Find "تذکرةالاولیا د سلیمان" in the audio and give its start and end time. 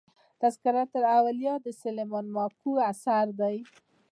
0.41-2.25